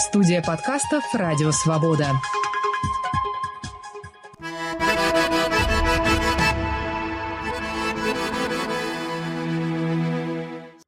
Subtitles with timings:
[0.00, 2.06] Студия подкастов «Радио Свобода».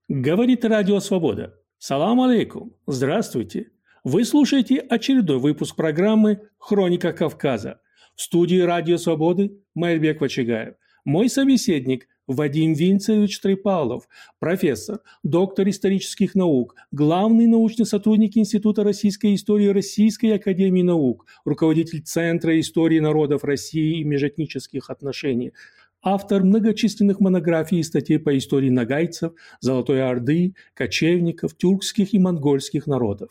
[0.08, 1.54] Говорит Радио Свобода.
[1.76, 2.74] Салам алейкум.
[2.86, 3.72] Здравствуйте.
[4.02, 7.82] Вы слушаете очередной выпуск программы «Хроника Кавказа».
[8.16, 10.76] В студии Радио Свободы Майрбек Вачигаев.
[11.04, 14.08] Мой собеседник Вадим Винцевич Трипалов,
[14.38, 22.58] профессор, доктор исторических наук, главный научный сотрудник Института российской истории Российской академии наук, руководитель Центра
[22.60, 25.52] истории народов России и межэтнических отношений,
[26.00, 33.30] автор многочисленных монографий и статей по истории нагайцев, Золотой Орды, кочевников, тюркских и монгольских народов.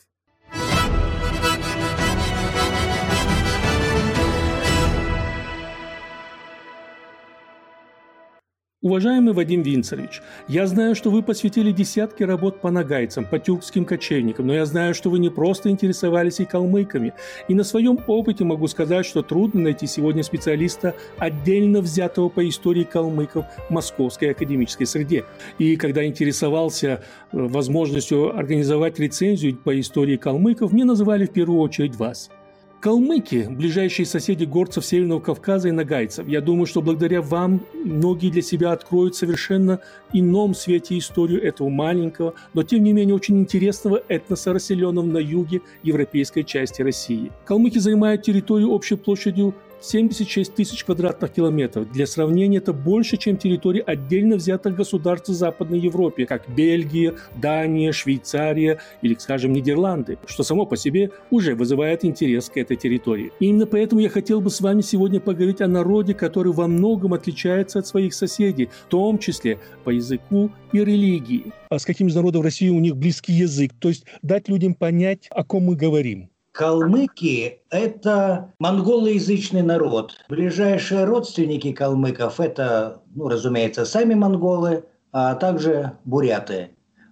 [8.83, 14.47] Уважаемый Вадим Винцерович, я знаю, что вы посвятили десятки работ по нагайцам, по тюркским кочевникам,
[14.47, 17.13] но я знаю, что вы не просто интересовались и калмыками.
[17.47, 22.83] И на своем опыте могу сказать, что трудно найти сегодня специалиста, отдельно взятого по истории
[22.83, 25.25] калмыков в московской академической среде.
[25.59, 26.87] И когда интересовался
[27.31, 32.31] э, возможностью организовать рецензию по истории калмыков, мне называли в первую очередь вас–
[32.81, 36.27] Калмыки– ближайшие соседи горцев Северного Кавказа и нагайцев.
[36.27, 39.81] Я думаю, что благодаря вам многие для себя откроют совершенно
[40.13, 45.61] ином свете историю этого маленького, но тем не менее очень интересного этноса, расселенного на юге
[45.83, 47.31] европейской части России.
[47.45, 51.91] Калмыки занимают территорию общей площадью 76 тысяч квадратных километров.
[51.91, 58.79] Для сравнения, это больше, чем территории отдельно взятых государств Западной Европе, как Бельгия, Дания, Швейцария
[59.01, 63.31] или, скажем, Нидерланды, что само по себе уже вызывает интерес к этой территории.
[63.39, 67.13] И именно поэтому я хотел бы с вами сегодня поговорить о народе, который во многом
[67.13, 71.53] отличается от своих соседей, в том числе по языку и религии.
[71.69, 75.27] А с каким из народов России у них близкий язык, то есть дать людям понять,
[75.29, 76.30] о ком мы говорим.
[76.51, 80.13] Калмыки– это монголоязычный народ.
[80.27, 86.71] Ближайшие родственники калмыков– это, ну, разумеется, сами монголы, а также буряты.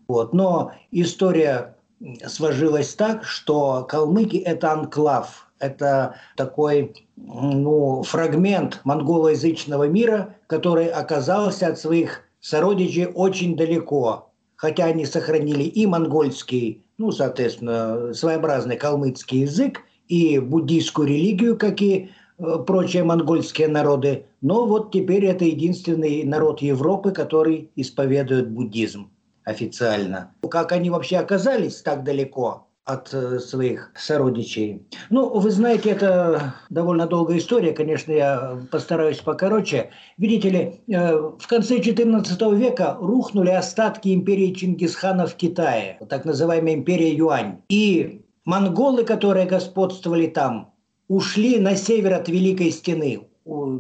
[0.09, 0.33] Вот.
[0.33, 1.77] Но история
[2.27, 11.79] сложилась так, что калмыки– это анклав, это такой ну, фрагмент монголоязычного мира, который оказался от
[11.79, 20.37] своих сородичей очень далеко, хотя они сохранили и монгольский ну, соответственно, своеобразный калмыцкий язык и
[20.37, 24.25] буддийскую религию, как и э, прочие монгольские народы.
[24.41, 29.09] Но вот теперь это единственный народ Европы, который исповедует буддизм
[29.45, 30.31] официально.
[30.51, 34.81] Как они вообще оказались так далеко от э, своих сородичей.
[35.09, 39.91] Ну, вы знаете, это довольно долгая история, конечно, я постараюсь покороче.
[40.17, 46.73] Видите ли, э, в конце XIV века рухнули остатки империи Чингисхана в Китае, так называемая
[46.73, 47.61] империя Юань.
[47.69, 50.73] И монголы, которые господствовали там,
[51.07, 53.27] ушли на север от Великой Стены.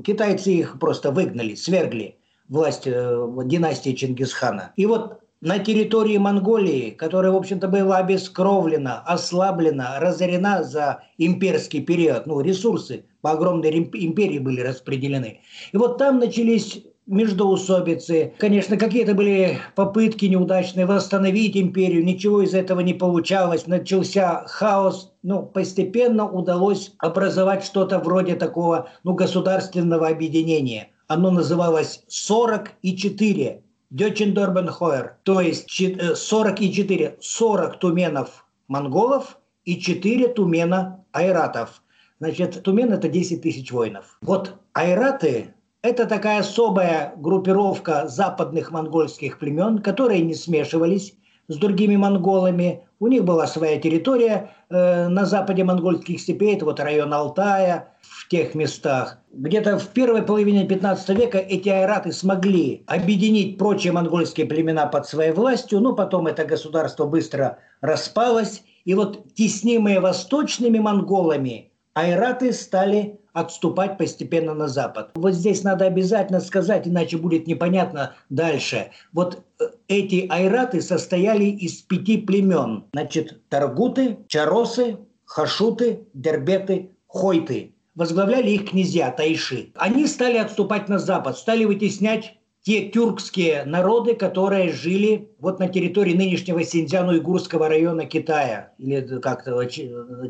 [0.05, 4.73] Китайцы их просто выгнали, свергли власть э, династии Чингисхана.
[4.75, 12.25] И вот на территории Монголии, которая, в общем-то, была обескровлена, ослаблена, разорена за имперский период,
[12.25, 15.39] ну, ресурсы по огромной империи были распределены.
[15.71, 18.33] И вот там начались междоусобицы.
[18.37, 25.43] Конечно, какие-то были попытки неудачные восстановить империю, ничего из этого не получалось, начался хаос, ну,
[25.43, 30.89] постепенно удалось образовать что-то вроде такого, ну, государственного объединения.
[31.07, 41.81] Оно называлось «44», Дёчендорбенхойер, то есть 44, 40 э, туменов монголов и 4 тумена айратов.
[42.19, 44.17] Значит, тумен– это 10 тысяч воинов.
[44.21, 51.15] Вот айраты– это такая особая группировка западных монгольских племен, которые не смешивались
[51.47, 52.87] с другими монголами.
[52.99, 58.27] У них была своя территория э, на западе монгольских степей, это вот район Алтая, в
[58.27, 59.19] тех местах.
[59.31, 65.31] Где-то в первой половине 15 века эти айраты смогли объединить прочие монгольские племена под своей
[65.31, 68.63] властью, но потом это государство быстро распалось.
[68.83, 75.11] И вот теснимые восточными монголами, айраты стали отступать постепенно на запад.
[75.13, 78.91] Вот здесь надо обязательно сказать, иначе будет непонятно дальше.
[79.13, 79.43] Вот
[79.87, 82.85] эти айраты состояли из пяти племен.
[82.93, 87.75] Значит, Таргуты, Чаросы, Хашуты, Дербеты, Хойты.
[87.95, 89.71] Возглавляли их князья Тайши.
[89.75, 96.13] Они стали отступать на запад, стали вытеснять те тюркские народы, которые жили вот на территории
[96.13, 99.47] нынешнего Синьцзян-Уйгурского района Китая, или как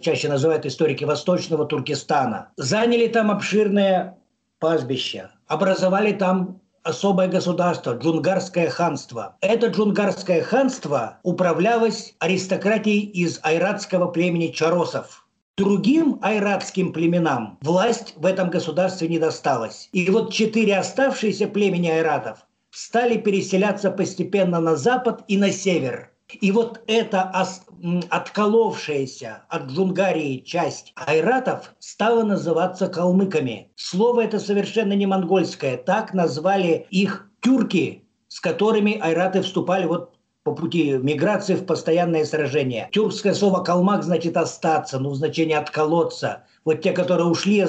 [0.01, 2.51] чаще называют историки Восточного Туркестана.
[2.55, 4.17] Заняли там обширное
[4.59, 9.37] пастбище, образовали там особое государство, Джунгарское ханство.
[9.41, 15.25] Это Джунгарское ханство управлялось аристократией из айратского племени Чаросов.
[15.57, 19.89] Другим айратским племенам власть в этом государстве не досталась.
[19.91, 22.39] И вот четыре оставшиеся племени айратов
[22.71, 26.08] стали переселяться постепенно на запад и на север.
[26.33, 27.31] И вот эта
[28.09, 33.71] отколовшаяся от Джунгарии часть айратов стала называться калмыками.
[33.75, 35.77] Слово это совершенно не монгольское.
[35.77, 42.89] Так назвали их тюрки, с которыми айраты вступали вот по пути миграции в постоянное сражение.
[42.91, 46.43] Тюркское слово «калмак» значит «остаться», ну, значение «отколоться».
[46.63, 47.65] Вот те, которые ушли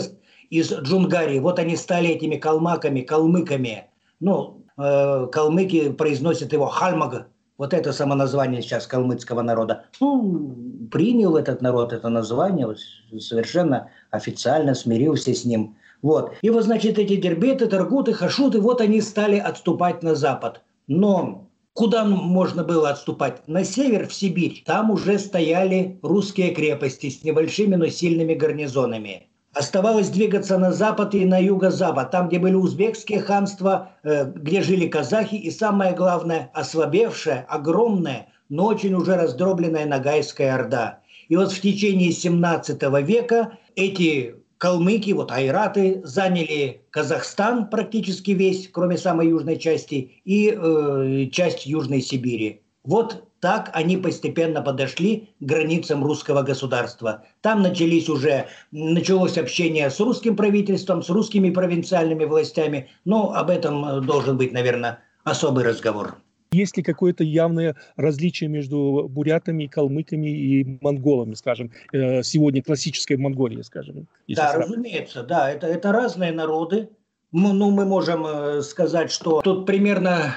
[0.51, 3.87] из, Джунгарии, вот они стали этими калмаками, калмыками.
[4.21, 7.27] Ну, э, калмыки произносят его «хальмага»,
[7.61, 9.85] вот это самоназвание сейчас калмыцкого народа.
[10.01, 10.57] Ну,
[10.91, 12.79] принял этот народ это название, вот,
[13.21, 15.77] совершенно официально смирился с ним.
[16.01, 16.33] Вот.
[16.41, 20.62] И вот, значит, эти дербеты, таргуты, хашуты, вот они стали отступать на запад.
[20.87, 23.47] Но Куда можно было отступать?
[23.47, 24.62] На север, в Сибирь.
[24.67, 29.30] Там уже стояли русские крепости с небольшими, но сильными гарнизонами.
[29.52, 34.87] Оставалось двигаться на запад и на юго-запад, там, где были узбекские ханства, э, где жили
[34.87, 41.00] казахи, и самое главное, ослабевшая, огромная, но очень уже раздробленная Ногайская Орда.
[41.29, 48.99] И вот в течение 17 века эти калмыки, вот айраты, заняли Казахстан практически весь, кроме
[48.99, 52.62] самой южной части, и э, часть Южной Сибири.
[52.85, 57.25] Вот так они постепенно подошли к границам русского государства.
[57.40, 63.84] Там начались уже, началось общение с русским правительством, с русскими провинциальными властями, но об этом
[63.84, 66.16] э, должен быть, наверное, особый разговор.
[66.52, 73.62] Есть ли какое-то явное различие между бурятами, калмыками и монголами, скажем, э, сегодня классической Монголии,
[73.62, 74.06] скажем?
[74.28, 74.70] Да, сравнивать?
[74.70, 76.90] разумеется, да, это, это разные народы.
[77.32, 80.34] Ну, мы можем э, сказать, что тут примерно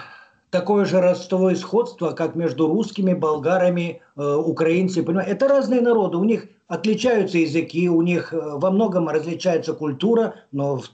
[0.54, 5.04] такое же родство сходство, как между русскими, болгарами, э, украинцами.
[5.04, 5.32] Понимаете?
[5.32, 10.78] Это разные народы, у них отличаются языки, у них э, во многом различается культура, но
[10.78, 10.92] в,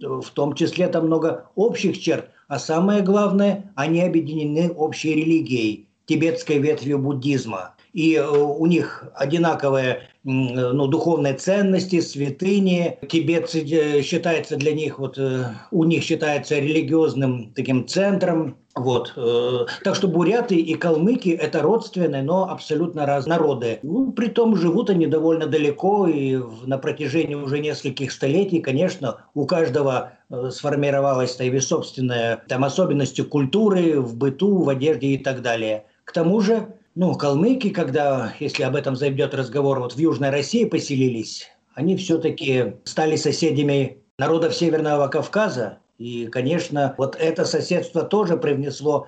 [0.00, 2.30] в том числе там много общих черт.
[2.48, 7.74] А самое главное, они объединены общей религией, тибетской ветвью буддизма.
[7.92, 12.98] И э, у них одинаковые ну, духовные ценности, святыни.
[13.08, 18.56] Тибет считается для них, вот у них считается религиозным таким центром.
[18.74, 19.12] Вот.
[19.16, 23.78] Э, так что буряты и калмыки– это родственные, но абсолютно разные народы.
[23.82, 30.12] Ну, притом живут они довольно далеко, и на протяжении уже нескольких столетий, конечно, у каждого
[30.30, 35.84] э, сформировалась своя собственная там, особенности культуры в быту, в одежде и так далее.
[36.04, 40.64] К тому же, ну, калмыки, когда, если об этом зайдет разговор, вот в Южной России
[40.64, 49.06] поселились, они все-таки стали соседями народов Северного Кавказа, и, конечно, вот это соседство тоже привнесло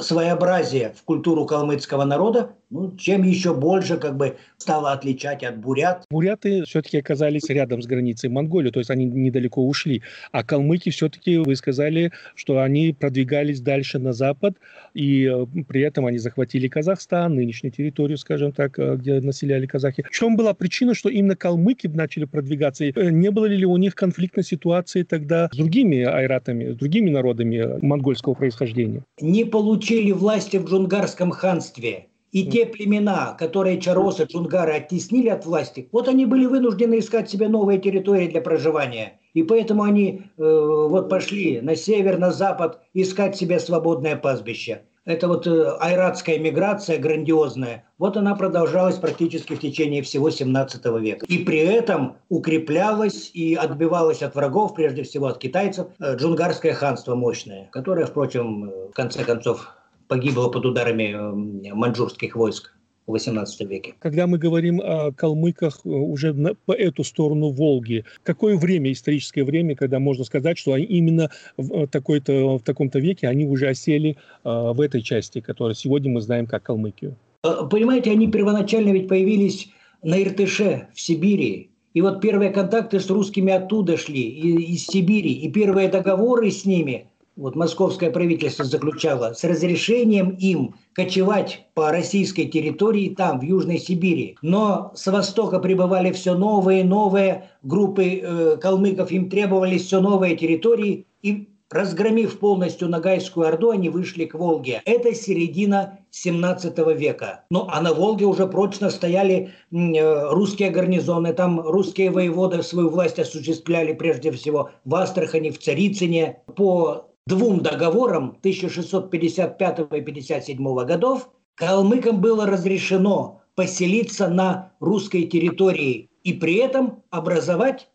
[0.00, 6.04] своеобразие в культуру калмыцкого народа, ну, чем еще больше как бы стало отличать от бурят.
[6.10, 10.02] Буряты все-таки оказались рядом с границей Монголии, то есть они недалеко ушли.
[10.32, 14.54] А калмыки все-таки, вы сказали, что они продвигались дальше на запад,
[14.94, 20.04] и э, при этом они захватили Казахстан, нынешнюю территорию, скажем так, э, где населяли казахи.
[20.04, 22.84] В чем была причина, что именно калмыки начали продвигаться?
[22.84, 27.84] Э, не было ли у них конфликтной ситуации тогда с другими айратами, с другими народами
[27.84, 29.04] монгольского происхождения?
[29.20, 35.88] Не получили власти в Джунгарском ханстве и те племена, которые чаросы, джунгары оттеснили от власти,
[35.92, 39.20] вот они были вынуждены искать себе новые территории для проживания.
[39.34, 44.82] И поэтому они э, вот пошли на север, на запад искать себе свободное пастбище.
[45.10, 51.26] Это вот э, айратская миграция грандиозная, вот она продолжалась практически в течение всего 17 века.
[51.26, 57.16] И при этом укреплялось и отбивалось от врагов, прежде всего от китайцев, э, джунгарское ханство
[57.16, 59.74] мощное, которое, впрочем, э, в конце концов
[60.06, 62.72] погибло под ударами э, маньчжурских войск
[63.14, 63.94] XVIII веке.
[63.98, 69.44] Когда мы говорим о калмыках э, уже на, по эту сторону Волги, какое время, историческое
[69.44, 73.68] время, когда можно сказать, что они именно в, э, такой-то, в таком-то веке они уже
[73.68, 74.14] осели э,
[74.44, 77.16] в этой части, которую сегодня мы знаем как Калмыкию?
[77.42, 79.68] Понимаете, они первоначально ведь появились
[80.02, 81.70] на Иртыше, в Сибири.
[81.94, 85.32] И вот первые контакты с русскими оттуда шли, из Сибири.
[85.32, 87.06] И первые договоры с ними–
[87.40, 94.36] вот московское правительство заключало с разрешением им кочевать по российской территории там, в Южной Сибири.
[94.42, 101.06] Но с востока прибывали все новые новые группы э, калмыков, им требовались все новые территории,
[101.22, 104.82] и разгромив полностью Ногайскую Орду, они вышли к Волге.
[104.84, 107.44] Это середина 17 века.
[107.50, 113.18] Ну, а на Волге уже прочно стояли э, русские гарнизоны, там русские воеводы свою власть
[113.18, 116.42] осуществляли прежде всего в Астрахани, в Царицыне.
[116.56, 126.32] По двум договорам 1655 и 57 годов калмыкам было разрешено поселиться на русской территории и
[126.32, 127.90] при этом образовать,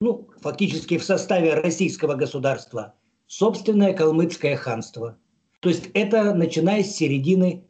[0.00, 2.94] ну, фактически в составе российского государства,
[3.26, 5.18] собственное калмыцкое ханство.
[5.60, 7.64] То есть это начиная с середины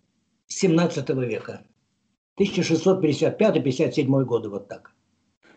[0.48, 1.62] 17 века.
[2.38, 4.92] 1655-57 годы, вот так.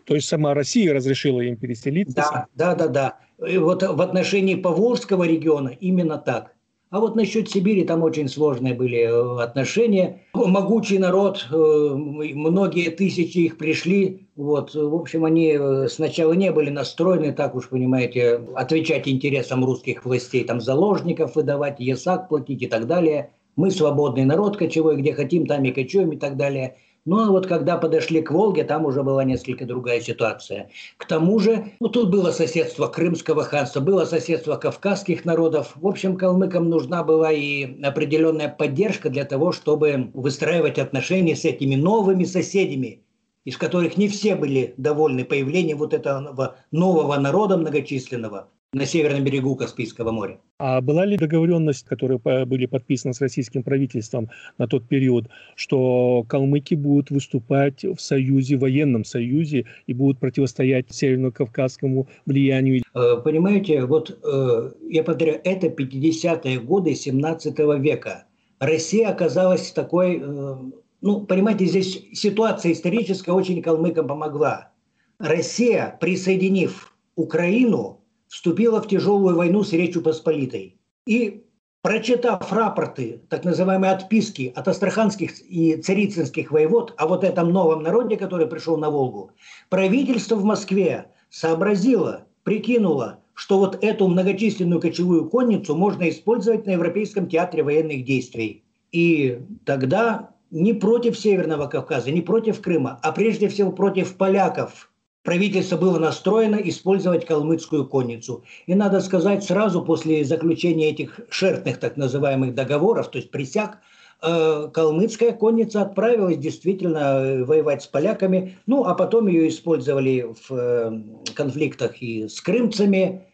[0.04, 2.14] То есть сама Россия разрешила им переселиться?
[2.14, 3.18] Да, да, да, да.
[3.40, 6.54] Вот в отношении Поволжского региона именно так.
[6.90, 10.22] А вот насчет Сибири там очень сложные были э, отношения.
[10.34, 14.26] Могучий народ, э, многие тысячи их пришли.
[14.34, 20.04] Вот, в общем, они э, сначала не были настроены, так уж понимаете, отвечать интересам русских
[20.04, 23.30] властей, там заложников выдавать, ЕСАК платить и так далее.
[23.54, 26.76] Мы свободный народ кочевой, где хотим, там и кочуем и так далее–
[27.06, 30.70] ну, вот когда подошли к Волге, там уже была несколько другая ситуация.
[30.98, 35.72] К тому же, ну, тут было соседство Крымского ханства, было соседство кавказских народов.
[35.76, 41.74] В общем, калмыкам нужна была и определенная поддержка для того, чтобы выстраивать отношения с этими
[41.74, 43.02] новыми соседями,
[43.44, 49.56] из которых не все были довольны появлением вот этого нового народа многочисленного на северном берегу
[49.56, 50.38] Каспийского моря.
[50.58, 56.76] А была ли договоренность, которая были подписаны с российским правительством на тот период, что калмыки
[56.76, 62.84] будут выступать в союзе, военном союзе и будут противостоять северно-кавказскому влиянию?
[62.94, 68.26] Э, понимаете, вот э, я повторяю, это 50-е годы 17 века.
[68.60, 70.56] Россия оказалась в такой, э,
[71.00, 74.70] ну, понимаете, здесь ситуация историческая очень калмыкам помогла.
[75.18, 77.99] Россия, присоединив Украину,
[78.30, 80.78] вступила в тяжелую войну с Речью Посполитой.
[81.04, 81.42] И
[81.82, 88.16] прочитав рапорты, так называемые отписки от астраханских и царицынских воевод о вот этом новом народе,
[88.16, 89.32] который пришел на Волгу,
[89.68, 97.28] правительство в Москве сообразило, прикинуло, что вот эту многочисленную кочевую конницу можно использовать на Европейском
[97.28, 98.62] театре военных действий.
[98.92, 104.86] И тогда не против Северного Кавказа, не против Крыма, а прежде всего против поляков–
[105.22, 108.44] правительство было настроено использовать калмыцкую конницу.
[108.66, 113.78] И надо сказать, сразу после заключения этих шертных так называемых договоров, то есть присяг,
[114.22, 120.52] э, калмыцкая конница отправилась действительно э, воевать с поляками, ну а потом ее использовали в
[120.54, 121.02] э,
[121.34, 123.26] конфликтах и с крымцами.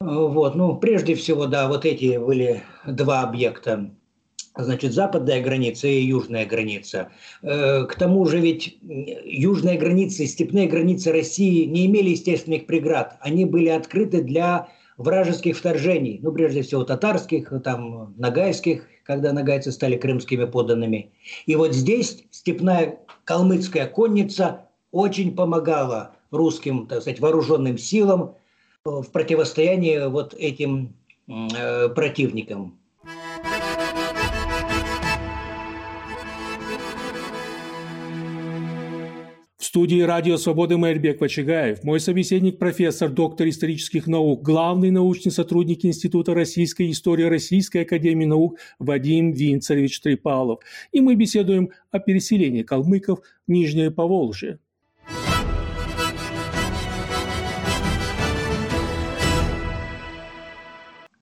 [0.00, 3.90] Вот, ну, прежде всего, да, вот эти были два объекта
[4.58, 7.10] значит, западная граница и южная граница.
[7.42, 13.16] Э, к тому же ведь южная граница и степные границы России не имели естественных преград.
[13.20, 19.96] Они были открыты для вражеских вторжений, ну, прежде всего, татарских, там, нагайских, когда нагайцы стали
[19.96, 21.12] крымскими подданными.
[21.46, 28.34] И вот здесь степная калмыцкая конница очень помогала русским, так сказать, вооруженным силам
[28.84, 30.94] в противостоянии вот этим
[31.28, 32.77] э, противникам.
[39.78, 46.34] Студии «Радио Свободы» Мэрбек Вачигаев, мой собеседник, профессор, доктор исторических наук, главный научный сотрудник Института
[46.34, 50.64] российской истории Российской академии наук Вадим Винцевич Трипалов.
[50.90, 54.58] И мы беседуем о переселении калмыков в Нижнее Поволжье.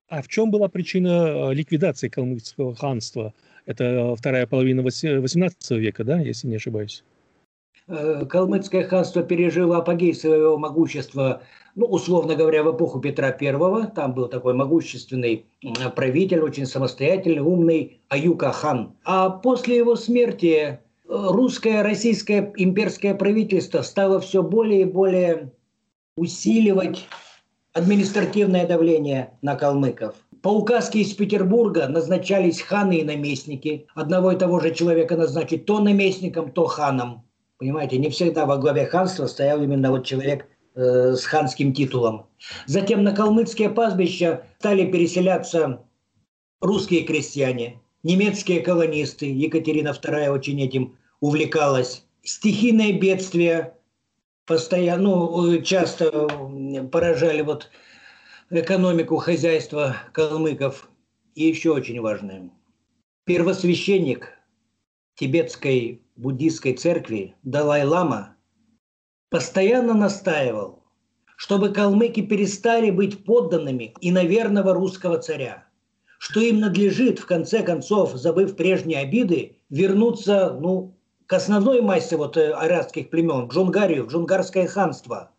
[0.09, 3.35] А в чем была причина э, ликвидации калмыцкого ханства?
[3.67, 7.05] Это вторая половина XVIII века, да, если не ошибаюсь?
[7.89, 11.43] Э, калмыцкое ханство пережило апогей своего могущества,
[11.77, 13.87] ну, условно говоря, в эпоху Петра I.
[13.95, 15.47] Там был такой могущественный
[15.95, 18.97] правитель, очень самостоятельный, умный Аюка-хан.
[19.05, 20.79] А после его смерти э,
[21.09, 25.53] русское, российское имперское правительство стало все более и более
[26.17, 27.07] усиливать
[27.73, 30.17] административное давление на калмыков.
[30.43, 33.87] По указке из Петербурга назначались ханы и наместники.
[33.95, 37.26] Одного и того же человека назначить то наместником, то ханом.
[37.59, 42.27] Понимаете, не всегда во главе ханства стоял именно вот человек э, с ханским титулом.
[42.67, 45.83] Затем на калмыцкие пастбища стали переселяться
[46.61, 49.33] русские крестьяне, немецкие колонисты.
[49.33, 52.05] Екатерина II очень этим увлекалась.
[52.23, 53.75] Стихийные бедствия
[54.45, 56.29] постоянно, ну, часто
[56.93, 57.71] поражали вот
[58.51, 60.89] экономику хозяйства калмыков.
[61.35, 62.51] И еще очень важное.
[63.25, 64.33] Первосвященник
[65.17, 68.37] тибетской буддийской церкви Далай-Лама
[69.31, 70.83] постоянно настаивал,
[71.37, 75.67] чтобы калмыки перестали быть подданными иноверного русского царя,
[76.19, 80.97] что им надлежит, в конце концов, забыв прежние обиды, вернуться ну,
[81.27, 85.33] к основной массе вот, э, арабских племен, к Джунгарию, в Джунгарское ханство.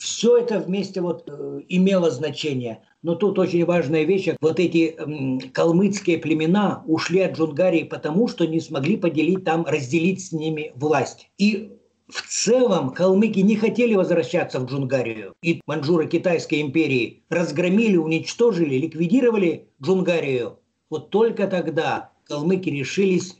[0.00, 2.82] Все это вместе вот э, имело значение.
[3.02, 4.28] Но тут очень важная вещь.
[4.40, 10.24] Вот эти э, калмыцкие племена ушли от Джунгарии потому, что не смогли поделить там, разделить
[10.24, 11.28] с ними власть.
[11.36, 11.72] И
[12.08, 15.34] в целом калмыки не хотели возвращаться в Джунгарию.
[15.42, 20.60] И манжуры Китайской империи разгромили, уничтожили, ликвидировали Джунгарию.
[20.88, 23.36] Вот только тогда калмыки решились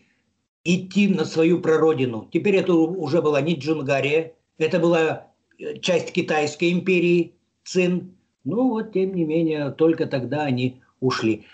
[0.65, 2.29] идти на свою прародину.
[2.31, 5.30] Теперь это уже была не Джунгария, это была
[5.81, 7.33] часть Китайской империи,
[7.65, 8.15] Цин.
[8.45, 11.45] Ну вот, тем не менее, только тогда они ушли.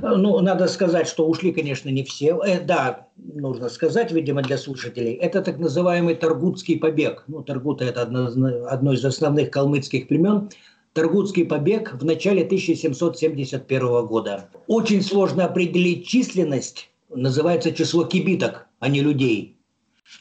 [0.00, 2.38] Э, ну, надо сказать, что ушли, конечно, не все.
[2.44, 5.14] Э, да, нужно сказать, видимо, для слушателей.
[5.14, 7.24] Это так называемый Таргутский побег.
[7.26, 8.26] Ну, Таргута– это одно,
[8.68, 10.50] одно из основных калмыцких племен.
[10.92, 14.48] Таргутский побег в начале 1771 года.
[14.66, 16.88] Очень сложно определить численность.
[17.10, 19.55] Называется число кибиток, а не людей.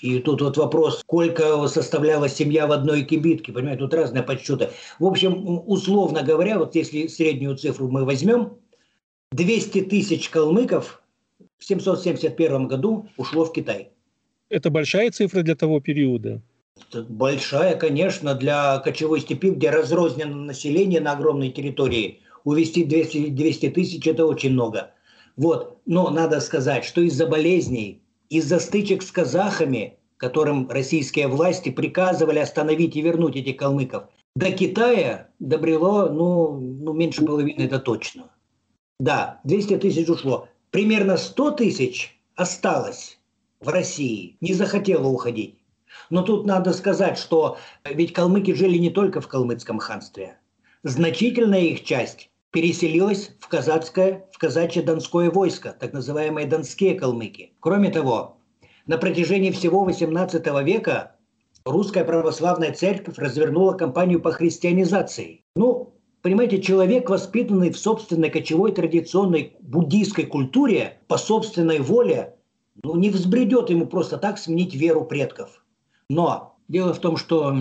[0.02, 4.70] И тут вот вопрос, сколько составляла семья в одной кибитке, понимаете, тут разные подсчеты.
[5.00, 8.58] В общем, условно говоря, вот если среднюю цифру мы возьмем,
[9.32, 11.02] 200 тысяч калмыков
[11.58, 13.90] в 771 году ушло в Китай.
[14.50, 16.42] Это большая цифра для того периода?
[16.90, 22.22] Это большая, конечно, для кочевой степи, где разрознено население на огромной территории.
[22.44, 24.92] Увести 200, 200 тысяч– это очень много.
[25.36, 25.80] Вот.
[25.86, 32.96] Но надо сказать, что из-за болезней, из-за стычек с казахами, которым российские власти приказывали остановить
[32.96, 34.06] и вернуть этих калмыков,
[34.36, 38.32] до Китая добрело ну, ну меньше половины, это точно.
[39.00, 40.50] Да, 200 тысяч ушло.
[40.72, 43.20] Примерно 100 тысяч осталось
[43.62, 45.60] в России, не захотело уходить.
[46.10, 50.38] Но тут надо сказать, что ведь калмыки жили не только в калмыцком ханстве.
[50.84, 57.52] Значительная их часть переселилась в казацкое, в казачье донское войско, так называемые донские калмыки.
[57.60, 58.38] Кроме того,
[58.88, 61.18] на протяжении всего XVIII века
[61.66, 65.44] русская православная церковь развернула кампанию по христианизации.
[65.58, 72.36] Ну, Понимаете, человек, воспитанный в собственной кочевой традиционной буддийской культуре, по собственной воле,
[72.82, 75.64] ну, не взбредет ему просто так сменить веру предков.
[76.10, 77.54] Но дело в том, что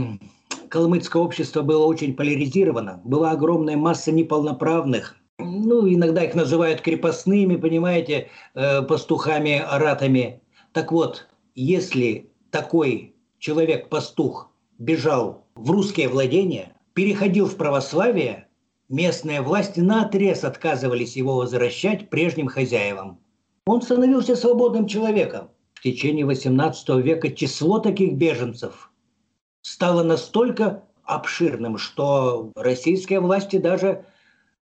[0.74, 3.00] калмыцкое общество было очень поляризировано.
[3.04, 10.40] Была огромная масса неполноправных, ну, иногда их называют крепостными, понимаете, э, пастухами, аратами.
[10.72, 18.48] Так вот, если такой человек-пастух бежал в русские владения, переходил в православие,
[18.90, 23.18] Местные власти наотрез отказывались его возвращать прежним хозяевам.
[23.66, 25.48] Он становился свободным человеком.
[25.72, 28.90] В течение XVIII века число таких беженцев
[29.64, 34.04] стало настолько обширным, что российские власти даже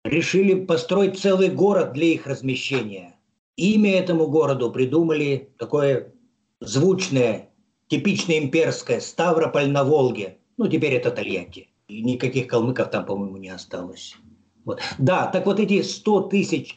[0.04, 3.14] решили построить целый город для их размещения.
[3.56, 6.12] Имя этому городу придумали такое
[6.60, 7.48] звучное,
[7.86, 10.38] типичное имперское Ставрополь на Волге.
[10.56, 11.68] Ну, теперь это Тольятти.
[11.86, 14.16] И никаких калмыков там, по-моему, не осталось.
[14.64, 14.80] Вот.
[14.98, 16.76] Да, так вот эти 100 тысяч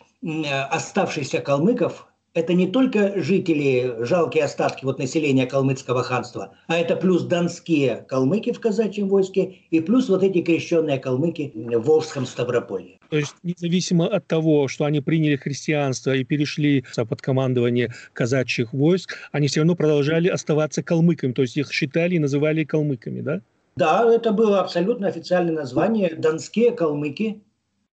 [0.69, 7.23] оставшихся калмыков, это не только жители, жалкие остатки вот населения калмыцкого ханства, а это плюс
[7.23, 12.97] донские калмыки в казачьем войске и плюс вот эти крещенные калмыки в Волжском Ставрополье.
[13.09, 19.17] То есть независимо от того, что они приняли христианство и перешли под командование казачьих войск,
[19.33, 23.41] они все равно продолжали оставаться калмыками, то есть их считали и называли калмыками, да?
[23.75, 26.13] Да, это было абсолютно официальное название.
[26.15, 27.41] Донские калмыки.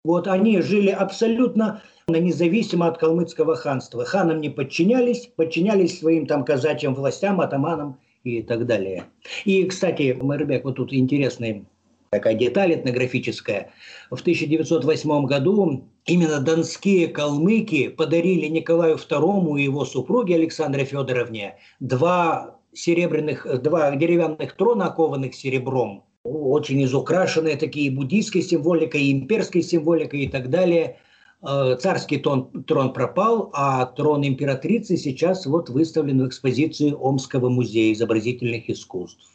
[0.04, 4.04] Вот они жили абсолютно независимо от калмыцкого ханства.
[4.04, 9.04] Ханам не подчинялись, подчинялись своим там казачьим властям, атаманам и так далее.
[9.44, 11.64] И, кстати, Мэрбек, вот тут интересная
[12.10, 13.72] такая деталь этнографическая.
[14.10, 22.60] В 1908 году именно донские калмыки подарили Николаю II и его супруге Александре Федоровне два
[22.72, 30.50] серебряных, два деревянных трона, окованных серебром, очень изукрашенные такие буддийской символикой, имперской символикой и так
[30.50, 30.98] далее.
[31.46, 37.92] Э, царский трон, трон пропал, а трон императрицы сейчас вот выставлен в экспозиции Омского музея
[37.92, 39.30] изобразительных искусств.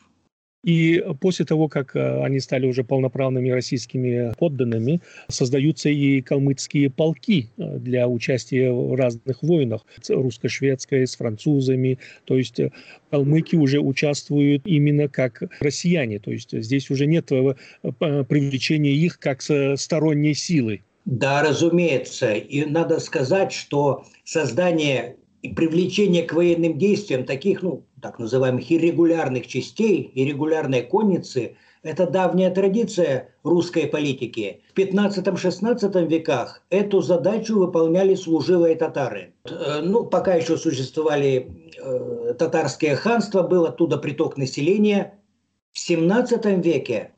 [0.66, 7.52] И после того, как э, они стали уже полноправными российскими подданными, создаются и калмыцкие полки
[7.58, 12.00] э, для участия в разных войнах, русско-шведской, с французами.
[12.26, 12.60] То есть
[13.12, 16.18] калмыки уже участвуют именно как россияне.
[16.18, 20.82] То есть здесь уже нет привлечения их как сторонней силы.
[21.10, 22.34] Да, разумеется.
[22.34, 29.48] И надо сказать, что создание и привлечение к военным действиям таких, ну, так называемых иррегулярных
[29.48, 34.62] частей, иррегулярной конницы, это давняя традиция русской политики.
[34.72, 39.34] В 15-16 веках эту задачу выполняли служивые татары.
[39.46, 45.16] Э, ну, пока еще существовали э, татарские ханства, был оттуда приток населения.
[45.72, 47.14] В 17 веке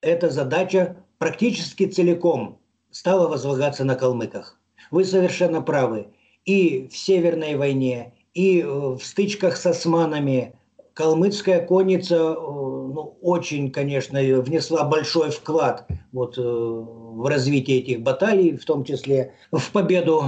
[0.00, 2.59] эта задача практически целиком
[2.90, 4.58] стала возлагаться на калмыках.
[4.90, 6.08] Вы совершенно правы.
[6.44, 10.54] И в Северной войне, и в стычках с османами
[10.94, 18.56] калмыцкая конница э, ну, очень, конечно, внесла большой вклад вот, э, в развитие этих баталий,
[18.56, 20.24] в том числе в победу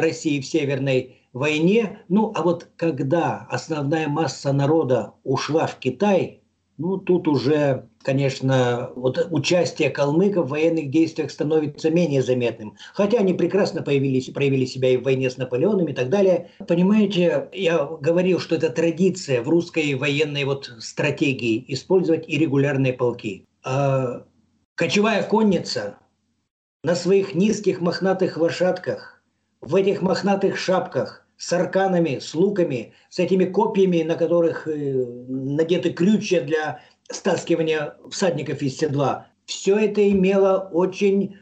[0.00, 2.00] России в Северной войне.
[2.08, 6.40] Ну, а вот когда основная масса народа ушла в Китай,
[6.76, 12.76] ну, тут уже, конечно, вот участие калмыков в военных действиях становится менее заметным.
[12.94, 16.50] Хотя они прекрасно появились, проявили себя и в войне с Наполеоном и так далее.
[16.66, 23.46] Понимаете, я говорил, что это традиция в русской военной вот стратегии использовать иррегулярные полки.
[23.64, 24.24] А
[24.74, 25.98] кочевая конница
[26.82, 29.22] на своих низких мохнатых лошадках,
[29.60, 35.92] в этих мохнатых шапках, с арканами, с луками, с этими копьями, на которых э, надеты
[35.92, 39.28] крючья для стаскивания всадников из седла.
[39.46, 41.36] Все это имело очень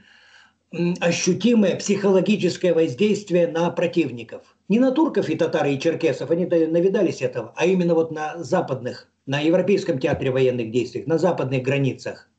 [1.01, 4.57] ощутимое психологическое воздействие на противников.
[4.69, 9.13] Не на турков и татар и черкесов, они навидались этого, а именно вот на западных,
[9.27, 12.31] на Европейском театре военных действий, на западных границах.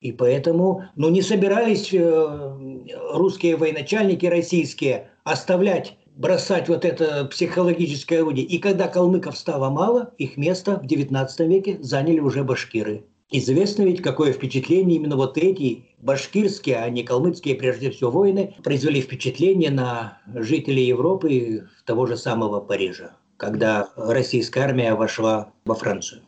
[0.00, 8.46] И поэтому ну, не собирались э, русские военачальники российские оставлять бросать вот это психологическое орудие.
[8.46, 13.04] И когда калмыков стало мало, их место в XIX веке заняли уже башкиры.
[13.30, 19.00] Известно ведь, какое впечатление именно вот эти башкирские, а не калмыцкие, прежде всего, воины, произвели
[19.00, 26.22] впечатление на жителей Европы того же самого Парижа, когда российская армия вошла во Францию.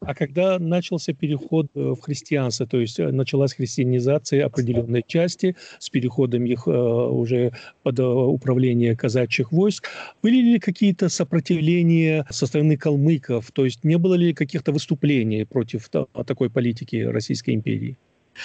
[0.00, 5.90] А когда начался переход э, в христианство, то есть э, началась христианизация определенной части с
[5.90, 9.88] переходом их э, уже под управление казачьих войск,
[10.22, 13.50] были ли какие-то сопротивления со стороны калмыков?
[13.50, 17.96] То есть не было ли каких-то выступлений против такой политики Российской империи?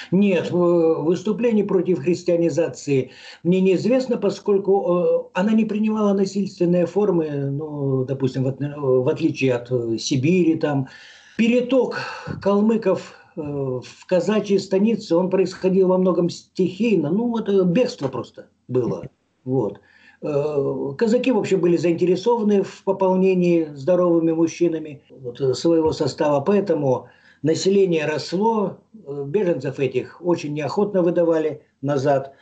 [0.09, 3.11] Нет, выступлений против христианизации
[3.43, 9.69] мне неизвестно, поскольку она не принимала насильственные формы, ну, допустим, в, отличие от
[10.01, 10.87] Сибири, там,
[11.35, 11.97] Переток
[12.41, 19.07] калмыков э, в казачьи станицы, он происходил во многом стихийно, ну, это бегство просто было.
[19.43, 19.79] Вот.
[20.21, 27.07] Э, казаки вообще были заинтересованы в пополнении здоровыми мужчинами вот, своего состава, поэтому
[27.41, 32.33] население росло, э, беженцев этих очень неохотно выдавали назад.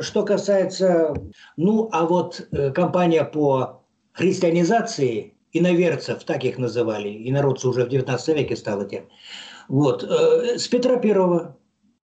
[0.00, 1.14] Что касается,
[1.56, 8.36] ну, а вот компания по христианизации иноверцев, так их называли, и народцы уже в 19
[8.36, 9.04] веке стало тем.
[9.68, 10.04] Вот.
[10.04, 11.56] Э, с Петра Первого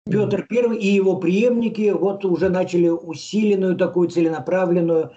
[0.06, 5.12] Петр I и его преемники вот уже начали усиленную такую целенаправленную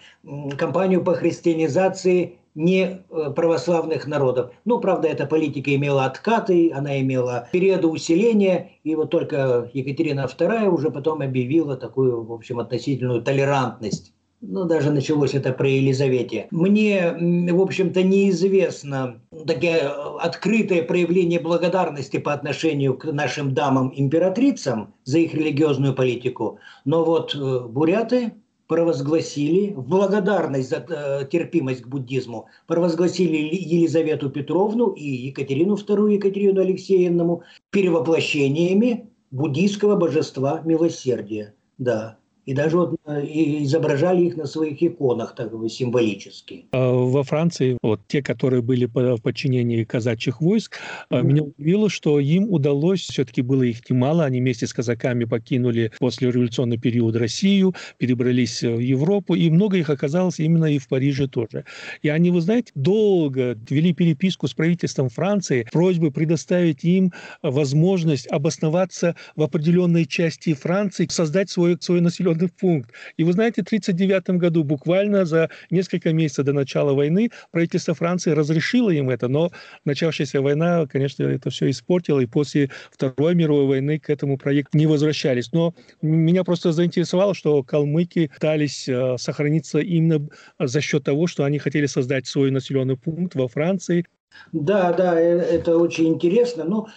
[0.58, 4.52] кампанию по христианизации не э, православных народов.
[4.66, 10.68] Ну, правда, эта политика имела откаты, она имела периоды усиления, и вот только Екатерина II
[10.68, 14.14] уже потом объявила такую, в общем, относительную толерантность
[14.46, 16.48] ну, даже началось это при Елизавете.
[16.52, 17.16] Мне,
[17.52, 25.96] в общем-то, неизвестно такое открытое проявление благодарности по отношению к нашим дамам-императрицам за их религиозную
[25.96, 26.60] политику.
[26.84, 28.34] Но вот э, буряты
[28.68, 37.44] провозгласили благодарность за э, терпимость к буддизму, провозгласили Елизавету Петровну и Екатерину II, Екатерину Алексеевну
[37.70, 41.54] перевоплощениями буддийского божества милосердия.
[41.78, 43.26] Да, и даже вот э,
[43.64, 46.66] изображали их на своих иконах так бы символически.
[46.72, 50.80] А во Франции вот те, которые были в подчинении казачьих войск,
[51.10, 51.24] mm-hmm.
[51.24, 56.32] меня удивило, что им удалось, все-таки было их немало, они вместе с казаками покинули после
[56.32, 61.66] революционный период Россию, перебрались в Европу, и много их оказалось именно и в Париже тоже.
[62.02, 69.16] И они, вы знаете, долго вели переписку с правительством Франции, просьбы предоставить им возможность обосноваться
[69.36, 72.92] в определенной части Франции, создать свой, свой населенный населенный пункт.
[73.18, 78.32] И вы знаете, в 1939 году, буквально за несколько месяцев до начала войны, правительство Франции
[78.32, 79.52] разрешило им это, но
[79.86, 84.88] начавшаяся война, конечно, это все испортило, и после Второй мировой войны к этому проекту не
[84.88, 85.52] возвращались.
[85.52, 90.28] Но меня просто заинтересовало, что калмыки пытались э, сохраниться именно
[90.60, 94.06] за счет того, что они хотели создать свой населенный пункт во Франции.
[94.52, 96.64] Да, да, э, это очень интересно.
[96.64, 96.88] Но,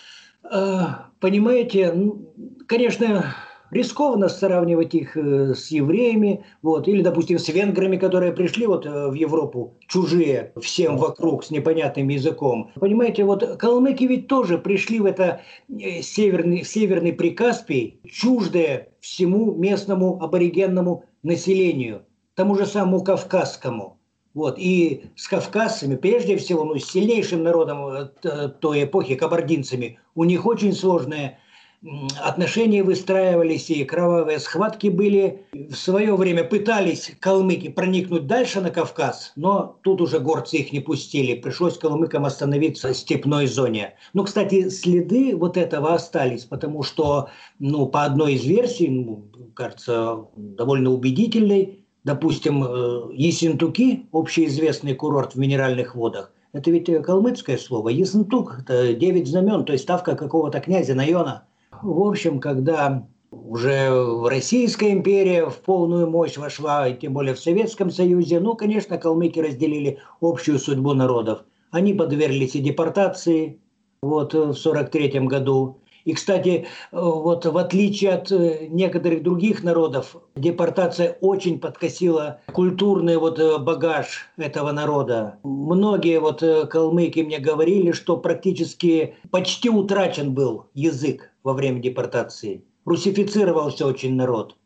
[0.50, 0.80] э,
[1.20, 1.94] понимаете,
[2.66, 3.34] конечно,
[3.70, 9.08] рискованно сравнивать их э, с евреями, вот, или, допустим, с венграми, которые пришли вот э,
[9.08, 12.70] в Европу, чужие всем вокруг с непонятным языком.
[12.74, 20.22] Понимаете, вот калмыки ведь тоже пришли в это э, северный, северный Прикаспий, чуждое всему местному
[20.22, 22.02] аборигенному населению,
[22.34, 23.98] тому же самому кавказскому.
[24.34, 24.58] Вот.
[24.58, 28.10] И с кавказцами, прежде всего, ну, с сильнейшим народом
[28.60, 31.38] той эпохи, кабардинцами, у них очень сложные
[32.20, 35.46] отношения выстраивались и кровавые схватки были.
[35.52, 40.80] В свое время пытались калмыки проникнуть дальше на Кавказ, но тут уже горцы их не
[40.80, 41.34] пустили.
[41.34, 43.94] Пришлось калмыкам остановиться в степной зоне.
[44.14, 50.26] Ну, кстати, следы вот этого остались, потому что, ну, по одной из версий, ну, кажется,
[50.36, 57.90] довольно убедительной, допустим, э, Ессентуки, общеизвестный курорт в минеральных водах, это ведь калмыцкое слово.
[57.90, 61.44] Ессентук– это девять знамен, то есть ставка какого-то князя Найона–
[61.82, 63.90] в общем, когда уже
[64.28, 69.40] Российская империя в полную мощь вошла, и тем более в Советском Союзе, ну, конечно, калмыки
[69.40, 71.44] разделили общую судьбу народов.
[71.70, 73.60] Они подверглись и депортации
[74.02, 75.80] вот, в 1943 году.
[76.04, 83.40] И, кстати, вот в отличие от э, некоторых других народов, депортация очень подкосила культурный вот
[83.40, 85.40] э, багаж этого народа.
[85.42, 92.64] Многие вот э, калмыки мне говорили, что практически почти утрачен был язык во время депортации.
[92.84, 94.56] Русифицировался очень народ.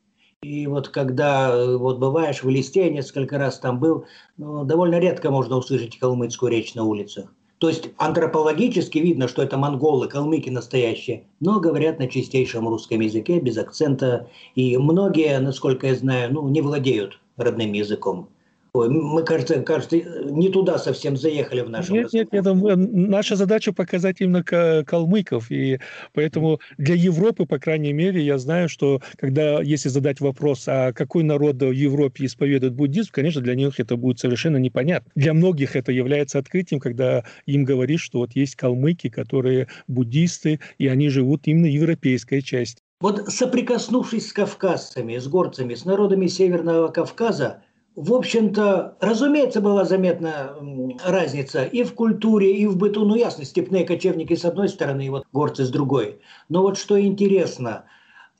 [0.42, 4.06] И вот когда вот бываешь в Листе, я несколько раз там был,
[4.38, 7.34] ну, довольно редко можно услышать калмыцкую речь на улицах.
[7.58, 13.40] То есть антропологически видно, что это монголы, калмыки настоящие, но говорят на чистейшем русском языке,
[13.40, 14.30] без акцента.
[14.54, 18.30] И многие, насколько я знаю, ну, не владеют родным языком.
[18.72, 23.72] Ой, мы, кажется, кажется, не туда совсем заехали в нашем Нет, нет, нет, наша задача
[23.72, 24.44] показать именно
[24.84, 25.80] калмыков, и
[26.12, 31.24] поэтому для Европы, по крайней мере, я знаю, что когда, если задать вопрос, а какой
[31.24, 35.10] народ в Европе исповедует буддизм, конечно, для них это будет совершенно непонятно.
[35.16, 40.86] Для многих это является открытием, когда им говоришь, что вот есть калмыки, которые буддисты, и
[40.86, 42.80] они живут именно в европейской части.
[43.00, 47.62] Вот соприкоснувшись с кавказцами, с горцами, с народами Северного Кавказа,
[48.02, 50.56] в общем-то, разумеется, была заметна
[51.04, 53.04] разница и в культуре, и в быту.
[53.04, 56.18] Ну, ясно, степные кочевники с одной стороны, и вот горцы с другой.
[56.48, 57.84] Но вот что интересно,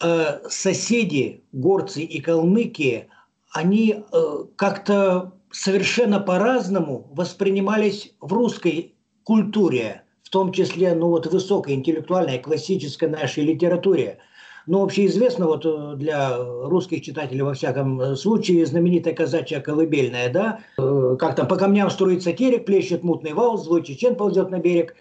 [0.03, 3.09] э, соседи, горцы и калмыки,
[3.53, 8.95] они э, как-то совершенно по-разному воспринимались в русской
[9.25, 14.21] культуре, в том числе, ну вот, высокой интеллектуальной, классической нашей литературе–
[14.67, 20.61] но общеизвестно вот э, для русских читателей во всяком э, случае знаменитая казачья колыбельная, да,
[20.79, 24.95] э, как там по камням струится терек, плещет мутный вал, злой чечен ползет на берег,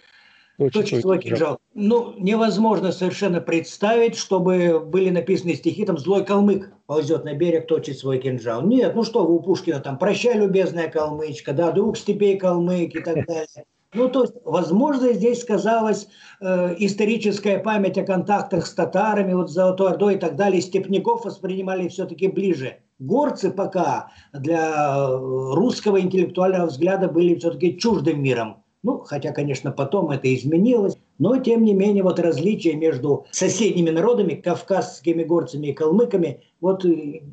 [0.72, 1.60] точит свой кинжал.
[1.74, 8.00] Ну, невозможно совершенно представить, чтобы были написаны стихи, там «Злой калмык ползет на берег, точит
[8.00, 8.62] свой кинжал».
[8.64, 13.00] Нет, ну что вы у Пушкина там «Прощай, любезная калмычка», да, «Друг степей калмык» и
[13.00, 13.66] так далее.
[13.94, 16.08] Ну, то есть, возможно, здесь сказалась
[16.42, 20.62] э, историческая память о контактах с татарами, вот Золотой Ордой и так далее.
[20.62, 22.78] Степняков воспринимали все-таки ближе.
[23.00, 25.18] Горцы пока для э,
[25.56, 28.64] русского интеллектуального взгляда были все-таки чуждым миром.
[28.84, 30.96] Ну, хотя, конечно, потом это изменилось.
[31.18, 37.24] Но, тем не менее, вот различие между соседними народами, кавказскими горцами и калмыками, вот э,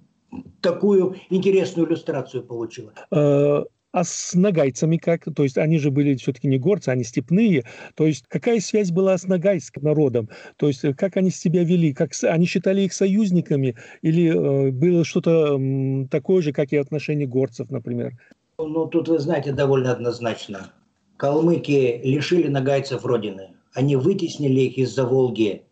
[0.62, 2.94] такую интересную иллюстрацию получила.
[3.96, 5.24] А с нагайцами как?
[5.34, 7.64] То есть они же были все-таки не горцы, они степные.
[7.94, 10.28] То есть какая связь была с нагайским народом?
[10.58, 11.94] То есть э, как они себя вели?
[11.94, 13.74] Как они считали их союзниками?
[14.02, 18.12] Или э, было что-то э, такое же, как и отношение горцев, например?
[18.58, 20.70] Ну, тут, вы знаете, довольно однозначно.
[21.16, 23.54] Калмыки лишили нагайцев родины.
[23.72, 25.62] Они вытеснили их из-за Волги.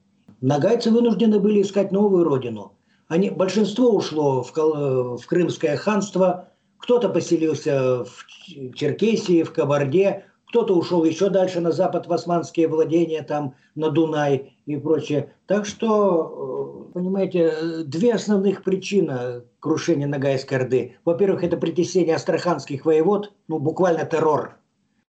[0.41, 2.73] Нагайцы вынуждены были искать новую родину.
[3.07, 6.49] Они, большинство ушло в, э, в Крымское ханство–
[6.85, 8.27] кто-то поселился в
[8.75, 14.59] Черкесии, в Кабарде, кто-то ушел еще дальше на запад в османские владения, там на Дунай
[14.67, 15.33] и прочее.
[15.47, 20.97] Так что, э, понимаете, две основных причины крушения Ногайской Орды.
[21.07, 24.59] Во-первых, это притеснение астраханских воевод, ну, буквально террор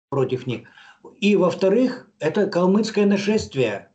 [0.09, 0.61] против них.
[1.19, 3.89] И, во-вторых, это калмыцкое нашествие.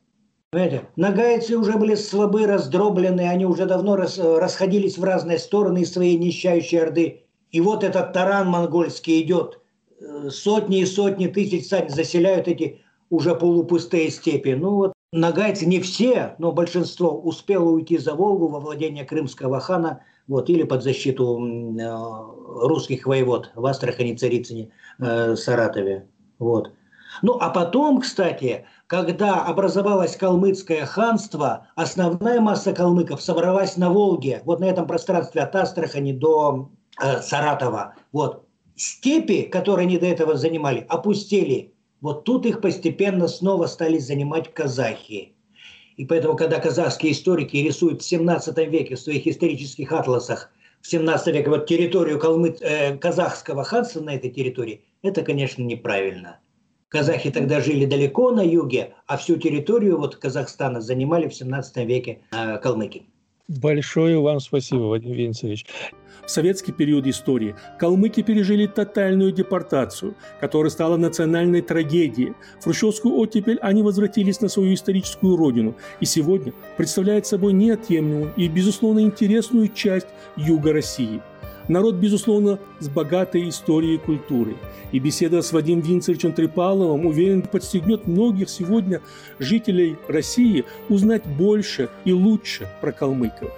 [0.50, 5.92] Понимаете, нагайцы уже были слабы, раздроблены, они уже давно рас, расходились в разные стороны из
[5.94, 7.24] своей нищающей Орды.
[7.50, 9.60] И вот этот таран монгольский идет,
[10.00, 14.50] э, сотни и сотни тысяч сами заселяют эти уже полупустые степи.
[14.50, 20.02] Ну вот нагайцы, не все, но большинство успело уйти за Волгу во владение крымского хана,
[20.28, 26.06] вот, или под защиту э, русских воевод в Астрахани, Царицыне, э, Саратове.
[26.38, 26.72] Вот.
[27.22, 34.60] Ну а потом, кстати, когда образовалось калмыцкое ханство, основная масса калмыков собралась на Волге, вот
[34.60, 37.94] на этом пространстве от Астрахани до э, Саратова.
[38.12, 38.46] Вот.
[38.76, 41.72] Степи, которые они до этого занимали, опустили.
[42.00, 45.34] Вот тут их постепенно снова стали занимать казахи.
[45.96, 51.26] И поэтому, когда казахские историки рисуют в 17 веке в своих исторических атласах, в 17
[51.34, 56.38] веке вот территорию Калмы, э, казахского ханства на этой территории, это, конечно, неправильно.
[56.88, 62.20] казахи тогда жили далеко на юге, а всю территорию вот Казахстана занимали в 17 веке
[62.32, 63.02] э, калмыки.
[63.46, 65.66] Большое вам спасибо, Вадим Винцевич.
[66.26, 72.34] В советский период истории калмыки пережили тотальную депортацию, которая стала национальной трагедией.
[72.60, 78.48] В хрущевскую оттепель они возвратились на свою историческую родину и сегодня представляют собой неотъемлемую и,
[78.48, 81.20] безусловно, интересную часть юга России–
[81.70, 84.56] Народ, безусловно, с богатой историей и культурой.
[84.90, 89.00] И беседа с Вадимом Винцевичем Трипаловым, уверен, подстегнет многих сегодня
[89.38, 93.52] жителей России узнать больше и лучше про калмыков.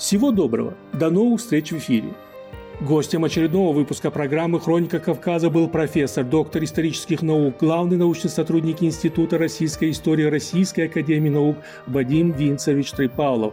[0.00, 0.72] Всего доброго.
[0.94, 2.14] До новых встреч в эфире.
[2.80, 9.36] Гостем очередного выпуска программы «Хроника Кавказа» был профессор, доктор исторических наук, главный научный сотрудник Института
[9.36, 13.52] российской истории Российской академии наук Вадим Винцевич Трипалов.